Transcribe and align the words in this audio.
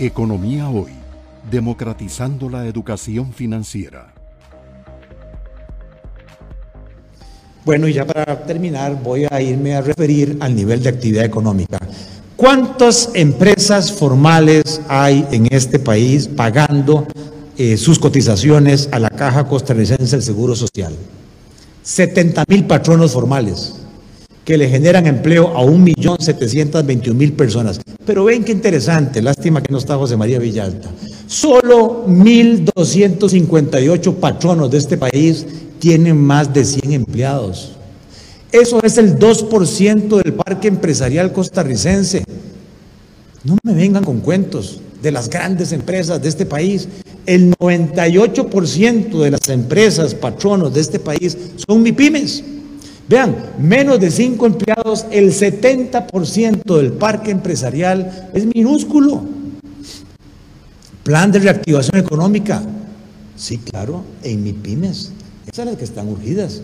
Economía 0.00 0.68
Hoy, 0.68 0.92
democratizando 1.50 2.48
la 2.48 2.66
educación 2.66 3.32
financiera. 3.32 4.14
Bueno, 7.64 7.88
y 7.88 7.94
ya 7.94 8.06
para 8.06 8.44
terminar 8.44 9.02
voy 9.02 9.26
a 9.28 9.42
irme 9.42 9.74
a 9.74 9.80
referir 9.80 10.36
al 10.38 10.54
nivel 10.54 10.84
de 10.84 10.90
actividad 10.90 11.24
económica. 11.24 11.80
¿Cuántas 12.36 13.10
empresas 13.14 13.90
formales 13.90 14.80
hay 14.88 15.26
en 15.32 15.48
este 15.52 15.80
país 15.80 16.28
pagando 16.28 17.08
eh, 17.56 17.76
sus 17.76 17.98
cotizaciones 17.98 18.88
a 18.92 19.00
la 19.00 19.10
Caja 19.10 19.48
Costarricense 19.48 20.14
del 20.14 20.22
Seguro 20.22 20.54
Social? 20.54 20.94
70 21.82 22.44
mil 22.46 22.64
patronos 22.66 23.12
formales 23.12 23.74
que 24.44 24.56
le 24.56 24.68
generan 24.68 25.06
empleo 25.06 25.48
a 25.48 25.62
1.721.000 25.62 27.32
personas. 27.34 27.80
Pero 28.08 28.24
ven 28.24 28.42
qué 28.42 28.50
interesante, 28.52 29.20
lástima 29.20 29.62
que 29.62 29.70
no 29.70 29.76
está 29.76 29.98
José 29.98 30.16
María 30.16 30.38
Villalta. 30.38 30.88
Solo 31.26 32.06
1.258 32.06 34.14
patronos 34.14 34.70
de 34.70 34.78
este 34.78 34.96
país 34.96 35.44
tienen 35.78 36.16
más 36.16 36.54
de 36.54 36.64
100 36.64 36.92
empleados. 36.92 37.72
Eso 38.50 38.82
es 38.82 38.96
el 38.96 39.18
2% 39.18 40.22
del 40.22 40.32
parque 40.32 40.68
empresarial 40.68 41.34
costarricense. 41.34 42.24
No 43.44 43.58
me 43.62 43.74
vengan 43.74 44.04
con 44.04 44.20
cuentos 44.20 44.80
de 45.02 45.12
las 45.12 45.28
grandes 45.28 45.72
empresas 45.72 46.22
de 46.22 46.30
este 46.30 46.46
país. 46.46 46.88
El 47.26 47.54
98% 47.58 49.20
de 49.20 49.30
las 49.30 49.46
empresas 49.50 50.14
patronos 50.14 50.72
de 50.72 50.80
este 50.80 50.98
país 50.98 51.36
son 51.56 51.82
MIPIMES. 51.82 52.42
Vean, 53.08 53.34
menos 53.58 53.98
de 54.00 54.10
cinco 54.10 54.44
empleados, 54.44 55.06
el 55.10 55.32
70% 55.32 56.76
del 56.76 56.92
parque 56.92 57.30
empresarial 57.30 58.28
es 58.34 58.44
minúsculo. 58.54 59.22
Plan 61.04 61.32
de 61.32 61.38
reactivación 61.38 61.96
económica. 61.96 62.62
Sí, 63.34 63.56
claro, 63.58 64.04
en 64.22 64.44
MIPIMES. 64.44 65.12
Esas 65.50 65.64
las 65.64 65.76
que 65.76 65.84
están 65.84 66.06
urgidas. 66.08 66.60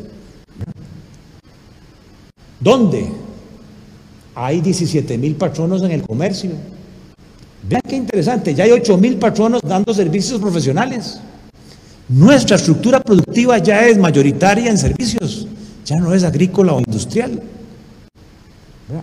¿Dónde? 2.60 3.08
Hay 4.34 4.60
17 4.60 5.16
mil 5.16 5.36
patronos 5.36 5.82
en 5.82 5.92
el 5.92 6.02
comercio. 6.02 6.50
Vean 7.66 7.82
qué 7.88 7.96
interesante, 7.96 8.54
ya 8.54 8.64
hay 8.64 8.72
8 8.72 8.98
mil 8.98 9.16
patronos 9.16 9.62
dando 9.62 9.94
servicios 9.94 10.38
profesionales. 10.38 11.18
Nuestra 12.06 12.56
estructura 12.56 13.00
productiva 13.00 13.56
ya 13.56 13.86
es 13.86 13.96
mayoritaria 13.96 14.70
en 14.70 14.76
servicios 14.76 15.48
ya 15.84 15.96
no 15.96 16.14
es 16.14 16.24
agrícola 16.24 16.74
o 16.74 16.80
industrial. 16.80 17.42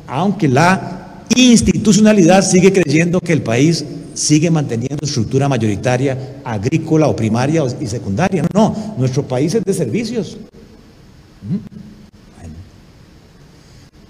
Aunque 0.07 0.47
la 0.47 1.23
institucionalidad 1.35 2.43
sigue 2.43 2.71
creyendo 2.71 3.19
que 3.19 3.33
el 3.33 3.41
país 3.41 3.85
sigue 4.13 4.51
manteniendo 4.51 5.05
estructura 5.05 5.47
mayoritaria 5.47 6.41
agrícola 6.43 7.07
o 7.07 7.15
primaria 7.15 7.63
y 7.79 7.87
secundaria. 7.87 8.43
No, 8.53 8.69
no, 8.69 8.95
nuestro 8.97 9.23
país 9.23 9.55
es 9.55 9.63
de 9.63 9.73
servicios. 9.73 10.37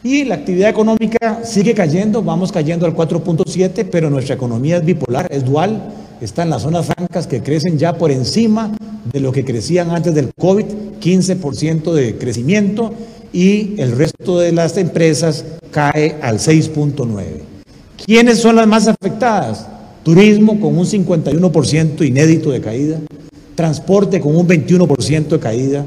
Y 0.03 0.23
la 0.23 0.35
actividad 0.35 0.69
económica 0.69 1.41
sigue 1.43 1.75
cayendo, 1.75 2.23
vamos 2.23 2.51
cayendo 2.51 2.87
al 2.87 2.95
4.7, 2.95 3.87
pero 3.91 4.09
nuestra 4.09 4.33
economía 4.33 4.77
es 4.77 4.85
bipolar, 4.85 5.27
es 5.31 5.45
dual, 5.45 5.93
está 6.19 6.41
en 6.41 6.49
las 6.49 6.63
zonas 6.63 6.87
francas 6.87 7.27
que 7.27 7.43
crecen 7.43 7.77
ya 7.77 7.93
por 7.93 8.09
encima 8.09 8.71
de 9.11 9.19
lo 9.19 9.31
que 9.31 9.45
crecían 9.45 9.91
antes 9.91 10.13
del 10.15 10.31
COVID, 10.37 10.65
15% 11.01 11.93
de 11.93 12.17
crecimiento, 12.17 12.93
y 13.33 13.79
el 13.79 13.97
resto 13.97 14.39
de 14.39 14.51
las 14.51 14.77
empresas 14.77 15.45
cae 15.71 16.17
al 16.21 16.39
6.9. 16.39 17.23
¿Quiénes 18.05 18.39
son 18.39 18.55
las 18.55 18.67
más 18.67 18.87
afectadas? 18.87 19.67
Turismo 20.03 20.59
con 20.59 20.77
un 20.77 20.85
51% 20.85 22.05
inédito 22.05 22.51
de 22.51 22.61
caída, 22.61 22.99
transporte 23.55 24.19
con 24.19 24.35
un 24.35 24.47
21% 24.47 25.27
de 25.27 25.39
caída 25.39 25.85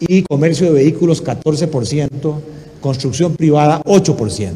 y 0.00 0.22
comercio 0.22 0.66
de 0.66 0.72
vehículos 0.72 1.22
14%, 1.22 2.34
construcción 2.80 3.36
privada 3.36 3.82
8%. 3.84 4.52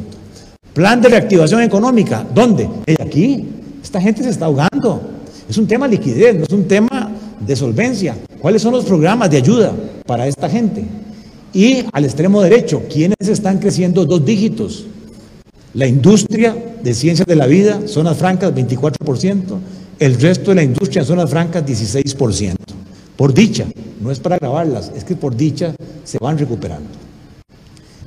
Plan 0.73 1.01
de 1.01 1.09
reactivación 1.09 1.63
económica, 1.63 2.27
¿dónde? 2.35 2.69
Aquí. 2.99 3.49
Esta 3.83 4.01
gente 4.01 4.25
se 4.25 4.31
está 4.31 4.47
ahogando. 4.47 5.03
Es 5.49 5.59
un 5.59 5.67
tema 5.67 5.87
de 5.87 5.97
liquidez, 5.97 6.35
no 6.35 6.45
es 6.45 6.53
un 6.53 6.67
tema 6.67 7.13
de 7.47 7.56
solvencia. 7.56 8.16
¿Cuáles 8.41 8.62
son 8.62 8.72
los 8.72 8.84
programas 8.84 9.31
de 9.31 9.38
ayuda 9.38 9.72
para 10.06 10.27
esta 10.27 10.49
gente? 10.49 10.84
Y 11.53 11.84
al 11.93 12.05
extremo 12.05 12.43
derecho, 12.43 12.82
¿quiénes 12.91 13.28
están 13.28 13.59
creciendo 13.59 14.05
dos 14.05 14.25
dígitos? 14.25 14.87
La 15.75 15.87
industria 15.87 16.56
de 16.82 16.94
ciencias 16.94 17.27
de 17.27 17.37
la 17.37 17.47
vida, 17.47 17.81
zonas 17.87 18.16
francas 18.16 18.53
24%, 18.55 19.59
el 19.99 20.21
resto 20.21 20.50
de 20.50 20.56
la 20.56 20.62
industria 20.62 21.00
en 21.00 21.06
zonas 21.06 21.31
francas 21.31 21.65
16%. 21.65 22.55
Por 23.16 23.32
dicha, 23.32 23.66
no 24.00 24.11
es 24.11 24.19
para 24.19 24.38
grabarlas, 24.38 24.91
es 24.97 25.05
que 25.05 25.15
por 25.15 25.37
dicha 25.37 25.75
se 26.05 26.19
van 26.19 26.38
recuperando. 26.38 26.91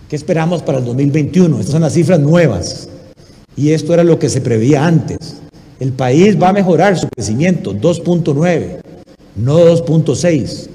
¿Qué 0.10 0.16
esperamos 0.16 0.62
para 0.62 0.80
el 0.80 0.86
2021? 0.86 1.60
Estas 1.60 1.72
son 1.72 1.82
las 1.82 1.94
cifras 1.94 2.20
nuevas. 2.20 2.90
Y 3.56 3.72
esto 3.72 3.94
era 3.94 4.04
lo 4.04 4.20
que 4.20 4.30
se 4.30 4.42
preveía 4.42 4.86
antes. 4.86 5.38
El 5.80 5.92
país 5.92 6.42
va 6.42 6.50
a 6.50 6.54
mejorar 6.54 6.98
su 6.98 7.08
crecimiento, 7.10 7.74
2.9, 7.74 8.80
no 9.38 9.60
2.6. 9.60 10.68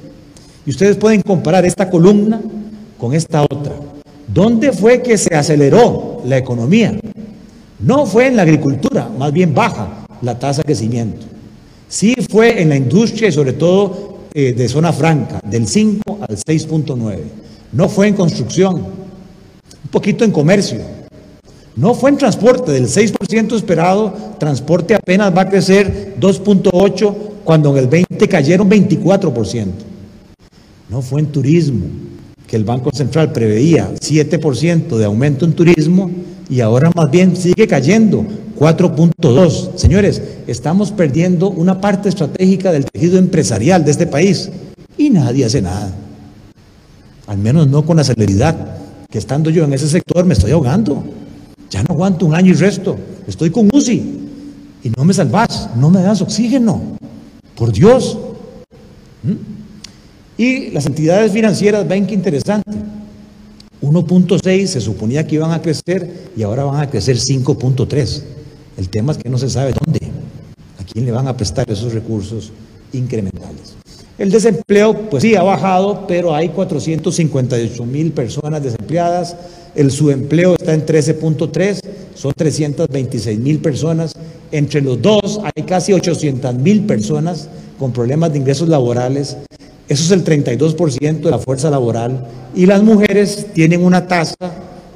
Y 0.65 0.71
ustedes 0.71 0.97
pueden 0.97 1.23
comparar 1.23 1.65
esta 1.65 1.91
columna 1.91 2.41
con 2.99 3.15
esta 3.15 3.43
otra. 3.43 3.75
¿Dónde 4.33 4.73
fue 4.73 5.03
que 5.03 5.19
se 5.19 5.35
aceleró 5.35 6.23
la 6.25 6.39
economía? 6.39 6.99
No 7.81 8.07
fue 8.07 8.29
en 8.29 8.37
la 8.37 8.43
agricultura, 8.43 9.11
más 9.19 9.33
bien 9.33 9.53
baja 9.53 10.07
la 10.23 10.39
tasa 10.39 10.63
de 10.63 10.67
crecimiento. 10.67 11.27
Sí 11.89 12.15
fue 12.31 12.63
en 12.63 12.69
la 12.69 12.77
industria 12.77 13.29
y 13.29 13.33
sobre 13.33 13.53
todo 13.53 14.19
eh, 14.33 14.53
de 14.53 14.69
zona 14.69 14.93
franca, 14.93 15.41
del 15.45 15.67
5 15.67 16.19
al 16.21 16.37
6.9. 16.37 17.19
No 17.73 17.89
fue 17.89 18.09
en 18.09 18.15
construcción, 18.15 18.77
un 18.77 19.91
poquito 19.91 20.25
en 20.25 20.31
comercio, 20.31 20.79
no 21.75 21.95
fue 21.95 22.11
en 22.11 22.19
transporte, 22.19 22.71
del 22.71 22.87
6% 22.87 23.57
esperado, 23.57 24.15
transporte 24.39 24.95
apenas 24.95 25.37
va 25.37 25.43
a 25.43 25.49
crecer 25.49 26.17
2.8 26.21 27.15
cuando 27.45 27.71
en 27.73 27.79
el 27.79 27.89
20 27.89 28.29
cayeron 28.29 28.71
24%. 28.71 29.67
No 30.89 31.03
fue 31.03 31.21
en 31.21 31.27
turismo, 31.27 31.87
que 32.47 32.57
el 32.57 32.65
Banco 32.65 32.91
Central 32.93 33.33
preveía 33.33 33.91
7% 33.95 34.97
de 34.97 35.05
aumento 35.05 35.45
en 35.45 35.55
turismo 35.55 36.11
y 36.51 36.61
ahora 36.61 36.91
más 36.95 37.11
bien 37.11 37.35
sigue 37.35 37.67
cayendo 37.67 38.27
4.2. 38.59 39.77
Señores, 39.77 40.21
estamos 40.47 40.93
perdiendo 40.93 41.49
una 41.49 41.81
parte 41.81 42.11
estratégica 42.11 42.71
del 42.71 42.85
tejido 42.85 43.19
empresarial 43.19 43.85
de 43.85 43.91
este 43.91 44.07
país 44.07 44.51
y 44.99 45.09
nadie 45.11 45.47
hace 45.47 45.63
nada. 45.63 45.95
Al 47.27 47.39
menos 47.39 47.69
no 47.69 47.87
con 47.87 47.97
la 47.97 48.05
celeridad 48.05 48.55
que 49.11 49.19
estando 49.19 49.49
yo 49.51 49.65
en 49.65 49.73
ese 49.73 49.89
sector 49.89 50.25
me 50.25 50.35
estoy 50.35 50.51
ahogando. 50.53 51.03
Ya 51.71 51.83
no 51.83 51.95
aguanto 51.95 52.27
un 52.27 52.35
año 52.35 52.51
y 52.51 52.55
resto. 52.55 52.97
Estoy 53.27 53.51
con 53.51 53.71
UCI. 53.73 54.21
Y 54.85 54.91
no 54.91 55.05
me 55.05 55.15
salvas, 55.15 55.71
no 55.77 55.89
me 55.89 56.03
das 56.03 56.21
oxígeno. 56.21 56.99
Por 57.63 57.71
Dios. 57.71 58.19
¿Mm? 59.23 59.35
Y 60.37 60.71
las 60.71 60.85
entidades 60.85 61.31
financieras 61.31 61.87
ven 61.87 62.09
que 62.09 62.15
interesante. 62.15 62.73
1.6 63.81 64.67
se 64.67 64.81
suponía 64.81 65.25
que 65.25 65.37
iban 65.37 65.53
a 65.53 65.63
crecer 65.63 66.25
y 66.37 66.43
ahora 66.43 66.65
van 66.65 66.81
a 66.81 66.91
crecer 66.91 67.19
5.3. 67.19 68.23
El 68.79 68.89
tema 68.89 69.13
es 69.13 69.19
que 69.19 69.29
no 69.29 69.39
se 69.39 69.49
sabe 69.49 69.75
dónde, 69.81 70.01
a 70.81 70.85
quién 70.93 71.05
le 71.05 71.13
van 71.13 71.29
a 71.29 71.37
prestar 71.37 71.71
esos 71.71 71.95
recursos 71.95 72.51
incrementales. 72.93 73.77
El 74.19 74.33
desempleo, 74.33 75.09
pues 75.09 75.23
sí, 75.23 75.37
ha 75.37 75.45
bajado, 75.45 76.05
pero 76.09 76.35
hay 76.35 76.49
458 76.49 77.87
mil 77.87 78.11
personas 78.11 78.61
desempleadas, 78.61 79.37
el 79.77 79.93
subempleo 79.93 80.55
está 80.55 80.75
en 80.75 80.85
13.3, 80.85 81.81
son 82.17 82.33
326 82.37 83.39
mil 83.39 83.61
personas. 83.61 84.15
Entre 84.53 84.83
los 84.83 85.01
dos 85.01 85.41
hay 85.43 85.63
casi 85.63 85.95
800 85.95 86.55
mil 86.57 86.85
personas 86.85 87.49
con 87.79 87.91
problemas 87.93 88.33
de 88.33 88.39
ingresos 88.39 88.69
laborales. 88.69 89.39
Eso 89.89 90.05
es 90.05 90.11
el 90.11 90.25
32% 90.25 91.21
de 91.21 91.31
la 91.31 91.39
fuerza 91.39 91.71
laboral. 91.71 92.27
Y 92.55 92.67
las 92.67 92.83
mujeres 92.83 93.47
tienen 93.55 93.83
una 93.83 94.07
tasa 94.07 94.37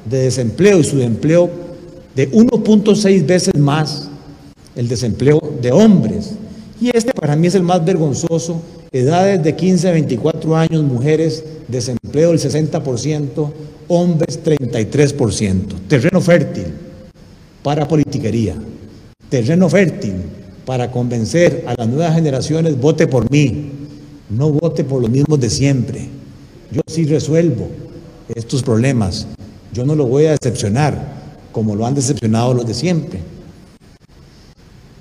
de 0.05 0.19
desempleo 0.19 0.79
y 0.79 0.83
subempleo 0.83 1.49
de 2.15 2.31
1.6 2.31 3.25
veces 3.25 3.55
más 3.57 4.09
el 4.75 4.87
desempleo 4.87 5.41
de 5.59 5.71
hombres. 5.71 6.33
Y 6.79 6.95
este 6.95 7.11
para 7.11 7.35
mí 7.35 7.47
es 7.47 7.55
el 7.55 7.63
más 7.63 7.83
vergonzoso. 7.83 8.61
Edades 8.91 9.43
de 9.43 9.55
15 9.55 9.89
a 9.89 9.91
24 9.91 10.55
años, 10.55 10.83
mujeres, 10.83 11.43
desempleo 11.67 12.29
del 12.29 12.39
60%, 12.39 13.51
hombres 13.87 14.39
33%. 14.43 15.63
Terreno 15.87 16.21
fértil 16.21 16.65
para 17.63 17.87
politiquería. 17.87 18.55
Terreno 19.29 19.69
fértil 19.69 20.13
para 20.65 20.91
convencer 20.91 21.65
a 21.67 21.75
las 21.77 21.87
nuevas 21.87 22.15
generaciones, 22.15 22.79
vote 22.79 23.07
por 23.07 23.29
mí, 23.31 23.71
no 24.29 24.51
vote 24.51 24.83
por 24.83 25.01
los 25.01 25.09
mismos 25.09 25.39
de 25.39 25.49
siempre. 25.49 26.07
Yo 26.71 26.81
sí 26.87 27.05
resuelvo 27.05 27.69
estos 28.33 28.63
problemas. 28.63 29.27
Yo 29.73 29.85
no 29.85 29.95
lo 29.95 30.05
voy 30.05 30.25
a 30.25 30.31
decepcionar 30.31 31.17
como 31.51 31.75
lo 31.75 31.85
han 31.85 31.95
decepcionado 31.95 32.53
los 32.53 32.67
de 32.67 32.73
siempre. 32.73 33.19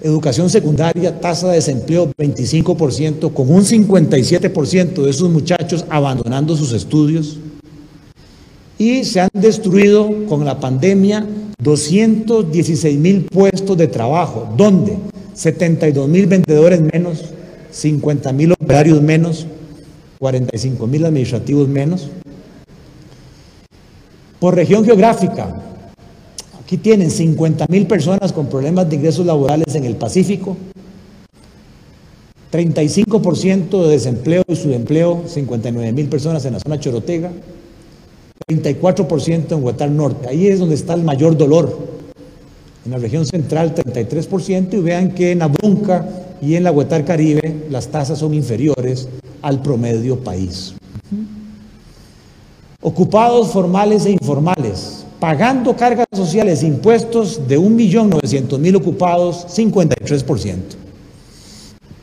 Educación 0.02 0.50
secundaria, 0.50 1.20
tasa 1.20 1.48
de 1.48 1.56
desempleo 1.56 2.12
25%, 2.16 3.32
con 3.32 3.50
un 3.50 3.62
57% 3.62 5.02
de 5.02 5.10
esos 5.10 5.30
muchachos 5.30 5.84
abandonando 5.88 6.56
sus 6.56 6.72
estudios. 6.72 7.38
Y 8.78 9.04
se 9.04 9.20
han 9.20 9.30
destruido 9.32 10.26
con 10.28 10.44
la 10.44 10.60
pandemia 10.60 11.26
216 11.58 12.98
mil 12.98 13.24
puestos 13.24 13.76
de 13.76 13.88
trabajo. 13.88 14.52
¿Dónde? 14.56 14.96
72 15.34 16.08
mil 16.08 16.26
vendedores 16.26 16.80
menos, 16.80 17.24
50 17.70 18.32
mil 18.32 18.52
operarios 18.52 19.02
menos, 19.02 19.46
45 20.18 20.86
mil 20.86 21.04
administrativos 21.04 21.68
menos. 21.68 22.08
Por 24.38 24.54
región 24.54 24.84
geográfica, 24.84 25.62
aquí 26.62 26.76
tienen 26.76 27.10
50 27.10 27.66
mil 27.68 27.86
personas 27.86 28.32
con 28.32 28.46
problemas 28.46 28.88
de 28.88 28.96
ingresos 28.96 29.24
laborales 29.26 29.74
en 29.74 29.84
el 29.84 29.96
Pacífico, 29.96 30.56
35% 32.52 33.82
de 33.82 33.88
desempleo 33.88 34.42
y 34.46 34.56
subempleo, 34.56 35.24
59 35.26 35.92
mil 35.92 36.08
personas 36.08 36.44
en 36.44 36.54
la 36.54 36.60
zona 36.60 36.78
Chorotega, 36.78 37.32
34% 38.48 39.56
en 39.56 39.64
Huetar 39.64 39.90
Norte. 39.90 40.28
Ahí 40.28 40.46
es 40.46 40.60
donde 40.60 40.76
está 40.76 40.94
el 40.94 41.02
mayor 41.02 41.36
dolor. 41.36 41.76
En 42.84 42.92
la 42.92 42.98
región 42.98 43.26
central 43.26 43.74
33% 43.74 44.74
y 44.74 44.80
vean 44.80 45.10
que 45.10 45.32
en 45.32 45.42
Abunca 45.42 46.08
y 46.40 46.54
en 46.54 46.62
la 46.62 46.70
Huetar 46.70 47.04
Caribe 47.04 47.64
las 47.70 47.88
tasas 47.88 48.20
son 48.20 48.34
inferiores 48.34 49.08
al 49.42 49.60
promedio 49.62 50.20
país. 50.20 50.74
Ocupados 52.80 53.48
formales 53.48 54.06
e 54.06 54.12
informales, 54.12 55.04
pagando 55.18 55.74
cargas 55.74 56.06
sociales 56.12 56.62
e 56.62 56.68
impuestos 56.68 57.48
de 57.48 57.58
1.900.000 57.58 58.76
ocupados, 58.76 59.44
53%. 59.48 60.54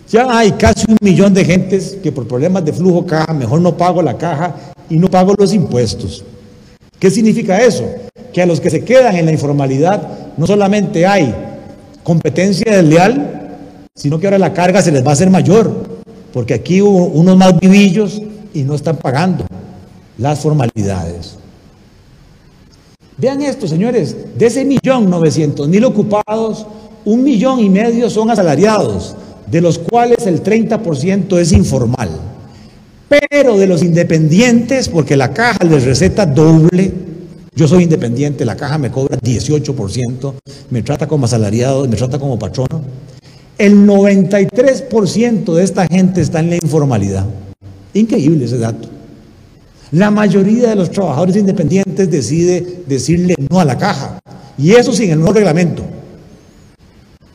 Ya 0.10 0.38
hay 0.38 0.52
casi 0.52 0.92
un 0.92 0.98
millón 1.00 1.34
de 1.34 1.46
gentes 1.46 1.98
que 2.04 2.12
por 2.12 2.28
problemas 2.28 2.66
de 2.66 2.74
flujo 2.74 3.06
caja, 3.06 3.32
mejor 3.34 3.62
no 3.62 3.78
pago 3.78 4.02
la 4.02 4.18
caja 4.18 4.74
y 4.90 4.98
no 4.98 5.10
pago 5.10 5.36
los 5.38 5.54
impuestos. 5.54 6.26
¿Qué 7.04 7.12
significa 7.12 7.58
eso? 7.58 7.84
Que 8.32 8.42
a 8.42 8.46
los 8.46 8.62
que 8.62 8.70
se 8.70 8.86
quedan 8.86 9.18
en 9.18 9.26
la 9.26 9.34
informalidad 9.34 10.08
no 10.38 10.48
solamente 10.48 11.06
hay 11.06 11.36
competencia 12.02 12.78
desleal, 12.78 13.58
sino 13.94 14.18
que 14.18 14.28
ahora 14.28 14.38
la 14.38 14.54
carga 14.54 14.82
se 14.82 14.90
les 14.90 15.06
va 15.06 15.10
a 15.10 15.12
hacer 15.12 15.30
mayor, 15.30 16.00
porque 16.32 16.54
aquí 16.54 16.82
hubo 16.82 17.08
unos 17.08 17.36
más 17.36 17.60
vivillos 17.60 18.22
y 18.54 18.64
no 18.64 18.74
están 18.74 18.96
pagando 18.96 19.46
las 20.18 20.40
formalidades. 20.40 21.36
Vean 23.18 23.42
esto, 23.42 23.68
señores, 23.68 24.16
de 24.38 24.46
ese 24.46 24.64
millón 24.64 25.10
novecientos 25.10 25.68
mil 25.68 25.84
ocupados, 25.84 26.66
un 27.04 27.22
millón 27.22 27.60
y 27.60 27.70
medio 27.70 28.10
son 28.10 28.32
asalariados, 28.32 29.18
de 29.52 29.60
los 29.60 29.78
cuales 29.78 30.26
el 30.26 30.42
30% 30.42 31.38
es 31.38 31.52
informal. 31.52 32.33
Pero 33.30 33.58
de 33.58 33.68
los 33.68 33.84
independientes, 33.84 34.90
porque 34.90 35.16
la 35.16 35.34
caja 35.34 35.64
les 35.64 35.84
receta 35.84 36.26
doble, 36.26 36.92
yo 37.54 37.68
soy 37.68 37.84
independiente, 37.84 38.44
la 38.44 38.56
caja 38.56 38.80
me 38.80 38.90
cobra 38.90 39.20
18%, 39.20 40.34
me 40.72 40.82
trata 40.82 41.08
como 41.08 41.26
asalariado, 41.26 41.88
me 41.88 41.96
trata 41.96 42.18
como 42.18 42.40
patrono. 42.40 42.82
El 43.60 43.86
93% 43.86 45.54
de 45.54 45.64
esta 45.64 45.86
gente 45.86 46.22
está 46.22 46.40
en 46.40 46.50
la 46.50 46.56
informalidad. 46.56 47.28
Increíble 47.94 48.46
ese 48.46 48.58
dato. 48.58 48.90
La 49.92 50.10
mayoría 50.10 50.70
de 50.70 50.76
los 50.76 50.90
trabajadores 50.90 51.36
independientes 51.36 52.10
decide 52.10 52.82
decirle 52.88 53.36
no 53.48 53.60
a 53.60 53.66
la 53.66 53.78
caja. 53.78 54.18
Y 54.58 54.72
eso 54.72 54.92
sin 54.92 55.12
el 55.12 55.20
nuevo 55.20 55.34
reglamento 55.34 55.84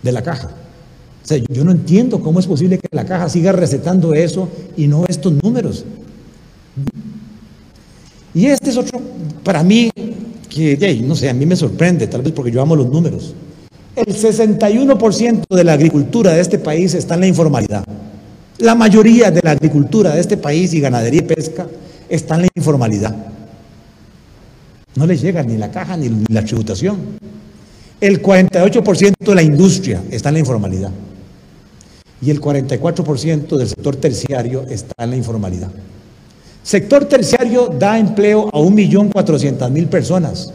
de 0.03 0.11
la 0.11 0.23
caja. 0.23 0.51
O 1.29 1.31
sea, 1.31 1.37
yo 1.51 1.63
no 1.63 1.73
entiendo 1.73 2.23
cómo 2.23 2.41
es 2.41 2.47
posible 2.47 2.79
que 2.79 2.89
la 2.91 3.05
caja 3.05 3.29
siga 3.29 3.53
recetando 3.53 4.15
eso 4.15 4.49
y 4.79 4.87
no 4.87 5.05
estos 5.07 5.31
números. 5.43 5.85
Y 8.33 8.47
este 8.47 8.71
es 8.71 8.79
otro, 8.79 8.99
para 9.45 9.63
mí, 9.63 9.91
que 10.49 11.03
no 11.05 11.15
sé, 11.15 11.29
a 11.29 11.35
mí 11.35 11.45
me 11.45 11.55
sorprende, 11.55 12.07
tal 12.07 12.23
vez 12.23 12.33
porque 12.33 12.51
yo 12.51 12.63
amo 12.63 12.75
los 12.75 12.89
números. 12.89 13.35
El 13.95 14.07
61% 14.07 15.55
de 15.55 15.65
la 15.65 15.75
agricultura 15.75 16.33
de 16.33 16.41
este 16.41 16.59
país 16.59 16.95
está 16.95 17.13
en 17.13 17.21
la 17.21 17.27
informalidad. 17.27 17.85
La 18.57 18.75
mayoría 18.75 19.31
de 19.31 19.43
la 19.45 19.51
agricultura 19.51 20.15
de 20.15 20.23
este 20.23 20.39
país 20.39 20.73
y 20.73 20.81
ganadería 20.81 21.21
y 21.21 21.25
pesca 21.25 21.67
está 22.09 22.37
en 22.37 22.41
la 22.41 22.49
informalidad. 22.55 23.15
No 24.95 25.05
les 25.05 25.21
llega 25.21 25.43
ni 25.43 25.59
la 25.59 25.71
caja 25.71 25.95
ni 25.95 26.25
la 26.31 26.43
tributación. 26.43 26.97
El 28.01 28.23
48% 28.23 29.13
de 29.19 29.35
la 29.35 29.43
industria 29.43 30.03
está 30.11 30.31
en 30.31 30.37
la 30.37 30.41
informalidad. 30.41 30.91
Y 32.21 32.31
el 32.31 32.41
44% 32.41 33.57
del 33.57 33.69
sector 33.69 33.97
terciario 33.97 34.65
está 34.69 35.05
en 35.05 35.11
la 35.11 35.17
informalidad. 35.17 35.71
Sector 36.63 37.05
terciario 37.07 37.69
da 37.69 37.99
empleo 37.99 38.49
a 38.49 38.59
1.400.000 38.59 39.89
personas. 39.89 40.53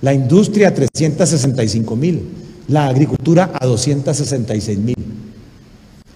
La 0.00 0.14
industria 0.14 0.68
a 0.68 0.74
365.000. 0.74 2.20
La 2.68 2.86
agricultura 2.86 3.50
a 3.52 3.66
266.000. 3.66 4.94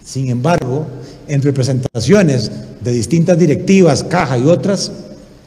Sin 0.04 0.28
embargo, 0.28 0.86
en 1.28 1.42
representaciones 1.42 2.50
de 2.80 2.92
distintas 2.92 3.38
directivas, 3.38 4.02
caja 4.02 4.38
y 4.38 4.46
otras, 4.46 4.90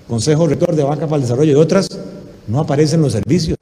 Consejo 0.08 0.48
Rector 0.48 0.76
de 0.76 0.84
Banca 0.84 1.06
para 1.06 1.18
el 1.18 1.24
Desarrollo 1.24 1.52
y 1.52 1.56
otras, 1.56 1.88
no 2.48 2.60
aparecen 2.60 3.02
los 3.02 3.14
servicios, 3.14 3.58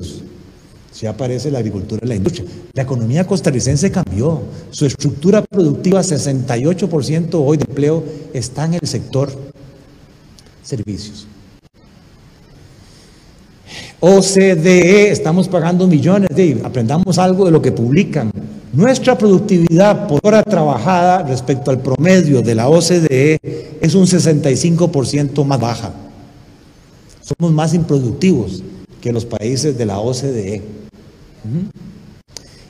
sí 1.01 1.07
aparece 1.07 1.49
la 1.49 1.57
agricultura 1.57 2.01
y 2.05 2.07
la 2.07 2.13
industria. 2.13 2.45
La 2.73 2.83
economía 2.83 3.25
costarricense 3.25 3.89
cambió, 3.89 4.43
su 4.69 4.85
estructura 4.85 5.41
productiva, 5.41 6.01
68% 6.01 7.29
hoy 7.43 7.57
de 7.57 7.65
empleo 7.67 8.03
está 8.33 8.65
en 8.65 8.75
el 8.75 8.87
sector 8.87 9.31
servicios. 10.61 11.25
OCDE, 13.99 15.09
estamos 15.09 15.47
pagando 15.47 15.87
millones 15.87 16.29
de, 16.35 16.61
aprendamos 16.63 17.17
algo 17.17 17.45
de 17.45 17.51
lo 17.51 17.63
que 17.63 17.71
publican. 17.71 18.31
Nuestra 18.71 19.17
productividad 19.17 20.07
por 20.07 20.19
hora 20.23 20.43
trabajada 20.43 21.23
respecto 21.23 21.71
al 21.71 21.81
promedio 21.81 22.43
de 22.43 22.53
la 22.53 22.69
OCDE 22.69 23.39
es 23.81 23.95
un 23.95 24.05
65% 24.05 25.43
más 25.45 25.59
baja. 25.59 25.93
Somos 27.23 27.51
más 27.51 27.73
improductivos 27.73 28.61
que 29.01 29.11
los 29.11 29.25
países 29.25 29.75
de 29.79 29.85
la 29.87 29.97
OCDE. 29.99 30.81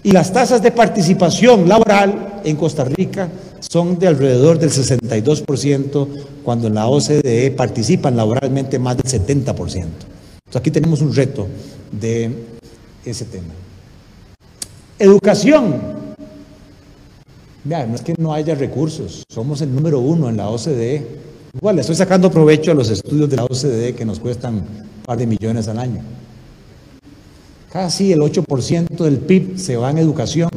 Y 0.03 0.11
las 0.11 0.33
tasas 0.33 0.61
de 0.61 0.71
participación 0.71 1.67
laboral 1.67 2.41
en 2.43 2.55
Costa 2.55 2.83
Rica 2.83 3.29
son 3.59 3.99
de 3.99 4.07
alrededor 4.07 4.57
del 4.57 4.71
62%, 4.71 6.07
cuando 6.43 6.67
en 6.67 6.75
la 6.75 6.87
OCDE 6.87 7.51
participan 7.51 8.17
laboralmente 8.17 8.79
más 8.79 8.97
del 8.97 9.05
70% 9.05 9.85
aquí 10.57 10.71
tenemos 10.71 11.01
un 11.01 11.13
reto 11.13 11.47
de 11.91 12.31
ese 13.05 13.25
tema. 13.25 13.53
Educación. 14.99 16.01
No 17.63 17.95
es 17.95 18.01
que 18.01 18.15
no 18.17 18.33
haya 18.33 18.55
recursos, 18.55 19.23
somos 19.29 19.61
el 19.61 19.73
número 19.73 19.99
uno 19.99 20.29
en 20.29 20.37
la 20.37 20.49
OCDE. 20.49 21.05
Igual, 21.53 21.77
estoy 21.77 21.95
sacando 21.95 22.31
provecho 22.31 22.71
a 22.71 22.73
los 22.73 22.89
estudios 22.89 23.29
de 23.29 23.35
la 23.35 23.45
OCDE 23.45 23.93
que 23.93 24.03
nos 24.03 24.19
cuestan 24.19 24.55
un 24.55 24.85
par 25.05 25.17
de 25.17 25.27
millones 25.27 25.67
al 25.67 25.77
año. 25.77 26.01
Casi 27.71 28.11
el 28.11 28.19
8% 28.19 28.97
del 28.97 29.19
PIB 29.19 29.57
se 29.57 29.77
va 29.77 29.91
en 29.91 29.97
educación. 29.97 30.49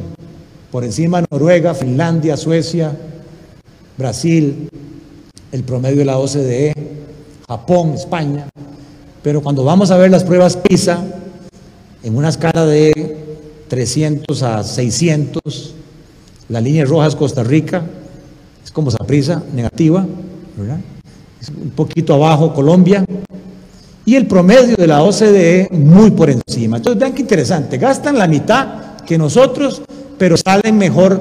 Por 0.69 0.83
encima 0.83 1.23
Noruega, 1.31 1.73
Finlandia, 1.73 2.35
Suecia, 2.35 2.91
Brasil, 3.97 4.67
el 5.53 5.63
promedio 5.63 5.99
de 5.99 6.05
la 6.05 6.17
OCDE, 6.17 6.73
Japón, 7.47 7.93
España. 7.93 8.49
Pero 9.23 9.41
cuando 9.41 9.63
vamos 9.63 9.91
a 9.91 9.97
ver 9.97 10.11
las 10.11 10.25
pruebas 10.25 10.57
PISA, 10.57 11.01
en 12.03 12.17
una 12.17 12.27
escala 12.27 12.65
de 12.65 13.17
300 13.69 14.43
a 14.43 14.63
600, 14.63 15.73
la 16.49 16.59
línea 16.59 16.83
roja 16.83 17.07
es 17.07 17.15
Costa 17.15 17.45
Rica, 17.45 17.85
es 18.61 18.71
como 18.71 18.91
prisa 18.91 19.41
negativa, 19.53 20.05
¿verdad? 20.57 20.81
Es 21.41 21.47
un 21.47 21.69
poquito 21.69 22.13
abajo 22.13 22.53
Colombia, 22.53 23.05
y 24.05 24.15
el 24.15 24.27
promedio 24.27 24.75
de 24.75 24.87
la 24.87 25.03
OCDE 25.03 25.69
muy 25.71 26.11
por 26.11 26.29
encima. 26.29 26.77
Entonces 26.77 26.99
vean 26.99 27.13
qué 27.13 27.21
interesante, 27.21 27.77
gastan 27.77 28.17
la 28.17 28.27
mitad 28.27 28.97
que 29.05 29.17
nosotros, 29.17 29.81
pero 30.17 30.37
salen 30.37 30.77
mejor 30.77 31.19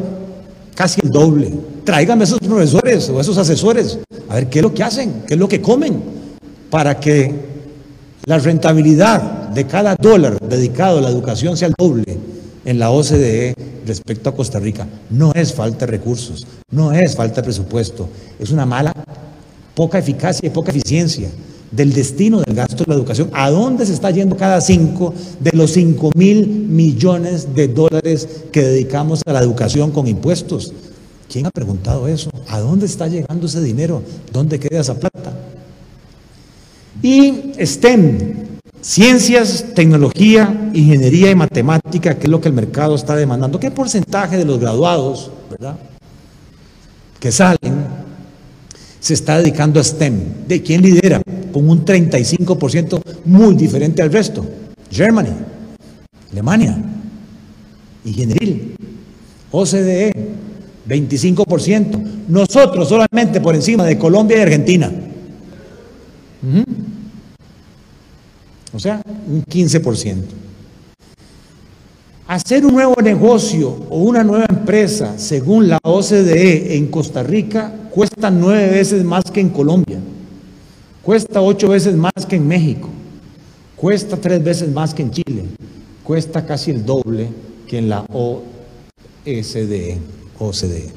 casi 0.74 1.00
el 1.02 1.10
doble. 1.10 1.50
Tráiganme 1.84 2.24
esos 2.24 2.38
profesores 2.38 3.08
o 3.08 3.20
esos 3.20 3.38
asesores, 3.38 3.98
a 4.28 4.34
ver 4.34 4.48
qué 4.48 4.58
es 4.58 4.62
lo 4.62 4.74
que 4.74 4.82
hacen, 4.82 5.22
qué 5.26 5.34
es 5.34 5.40
lo 5.40 5.48
que 5.48 5.62
comen, 5.62 6.02
para 6.70 7.00
que 7.00 7.32
la 8.26 8.38
rentabilidad 8.38 9.48
de 9.48 9.66
cada 9.66 9.96
dólar 9.96 10.38
dedicado 10.40 10.98
a 10.98 11.02
la 11.02 11.08
educación 11.08 11.56
sea 11.56 11.68
el 11.68 11.74
doble 11.76 12.18
en 12.64 12.78
la 12.78 12.90
OCDE 12.90 13.54
respecto 13.86 14.30
a 14.30 14.34
Costa 14.34 14.58
Rica. 14.58 14.86
No 15.10 15.32
es 15.34 15.52
falta 15.52 15.86
de 15.86 15.92
recursos, 15.92 16.46
no 16.70 16.92
es 16.92 17.14
falta 17.14 17.36
de 17.36 17.44
presupuesto, 17.44 18.08
es 18.38 18.50
una 18.50 18.66
mala, 18.66 18.94
poca 19.74 19.98
eficacia 19.98 20.46
y 20.46 20.50
poca 20.50 20.70
eficiencia 20.70 21.28
del 21.75 21.93
destino 21.93 22.40
del 22.40 22.54
gasto 22.54 22.85
de 22.85 22.88
la 22.88 22.95
educación. 22.95 23.31
¿A 23.33 23.50
dónde 23.50 23.87
se 23.87 23.93
está 23.93 24.11
yendo 24.11 24.37
cada 24.37 24.61
cinco 24.61 25.14
de 25.40 25.50
los 25.52 25.73
cinco 25.73 26.11
mil 26.14 26.47
millones 26.47 27.54
de 27.54 27.69
dólares 27.69 28.28
que 28.52 28.62
dedicamos 28.62 29.23
a 29.26 29.33
la 29.33 29.40
educación 29.40 29.90
con 29.90 30.07
impuestos? 30.07 30.73
¿Quién 31.31 31.47
ha 31.47 31.50
preguntado 31.50 32.07
eso? 32.07 32.31
¿A 32.49 32.61
dónde 32.61 32.87
está 32.87 33.09
llegando 33.09 33.47
ese 33.47 33.61
dinero? 33.62 34.02
¿Dónde 34.33 34.59
queda 34.59 34.81
esa 34.81 34.95
plata? 34.95 35.33
Y 37.02 37.52
STEM, 37.61 38.59
ciencias, 38.81 39.66
tecnología, 39.75 40.71
ingeniería 40.73 41.31
y 41.31 41.35
matemática, 41.35 42.16
que 42.16 42.25
es 42.25 42.31
lo 42.31 42.40
que 42.40 42.49
el 42.49 42.54
mercado 42.54 42.95
está 42.95 43.16
demandando. 43.16 43.59
¿Qué 43.59 43.71
porcentaje 43.71 44.37
de 44.37 44.45
los 44.45 44.61
graduados, 44.61 45.31
verdad, 45.50 45.76
que 47.19 47.33
salen 47.33 48.04
se 49.04 49.12
está 49.12 49.37
dedicando 49.37 49.78
a 49.81 49.85
STEM. 49.85 50.47
¿De 50.49 50.62
quién 50.62 50.81
lidera? 50.81 51.21
Con 51.54 51.70
un 51.70 51.84
35% 51.84 53.00
muy 53.26 53.54
diferente 53.54 54.02
al 54.02 54.11
resto. 54.11 54.44
Germany, 54.90 55.28
Alemania, 56.32 56.76
Ingeniería, 58.04 58.56
OCDE, 59.52 60.12
25%. 60.88 62.26
Nosotros 62.26 62.88
solamente 62.88 63.40
por 63.40 63.54
encima 63.54 63.84
de 63.84 63.96
Colombia 63.96 64.38
y 64.38 64.40
Argentina. 64.40 64.90
O 68.73 68.78
sea, 68.80 69.00
un 69.28 69.44
15%. 69.44 70.16
Hacer 72.26 72.66
un 72.66 72.75
nuevo 72.75 72.96
negocio 73.00 73.87
o 73.90 73.99
una 73.99 74.25
nueva 74.25 74.46
empresa, 74.49 75.16
según 75.18 75.68
la 75.68 75.78
OCDE 75.84 76.76
en 76.76 76.88
Costa 76.88 77.23
Rica, 77.23 77.73
cuesta 77.92 78.28
nueve 78.28 78.70
veces 78.70 79.04
más 79.04 79.23
que 79.30 79.40
en 79.40 79.50
Colombia, 79.50 80.00
cuesta 81.04 81.40
ocho 81.40 81.68
veces 81.68 81.94
más 81.94 82.26
que 82.28 82.37
en 82.37 82.49
México, 82.49 82.88
cuesta 83.76 84.16
tres 84.16 84.42
veces 84.42 84.73
más 84.73 84.94
que 84.94 85.02
en 85.02 85.11
Chile, 85.11 85.44
cuesta 86.02 86.46
casi 86.46 86.70
el 86.70 86.84
doble 86.84 87.28
que 87.68 87.78
en 87.78 87.88
la 87.88 88.04
OCDE. 88.12 89.99
OCDE. 90.38 90.90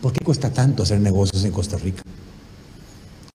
¿Por 0.00 0.12
qué 0.12 0.24
cuesta 0.24 0.50
tanto 0.50 0.82
hacer 0.82 1.00
negocios 1.00 1.44
en 1.44 1.50
Costa 1.50 1.78
Rica? 1.78 2.02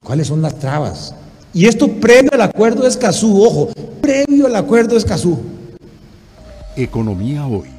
¿Cuáles 0.03 0.27
son 0.27 0.41
las 0.41 0.57
trabas? 0.57 1.15
Y 1.53 1.65
esto 1.65 1.91
previo 1.91 2.29
al 2.31 2.41
acuerdo 2.41 2.83
de 2.83 2.89
Escazú, 2.89 3.43
ojo, 3.43 3.69
previo 4.01 4.45
al 4.45 4.55
acuerdo 4.55 4.91
de 4.91 4.97
Escazú. 4.97 5.39
Economía 6.75 7.47
hoy, 7.47 7.69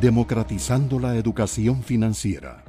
democratizando 0.00 0.98
la 0.98 1.16
educación 1.16 1.82
financiera. 1.82 2.64